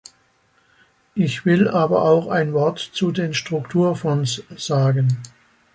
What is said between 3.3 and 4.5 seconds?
Strukturfonds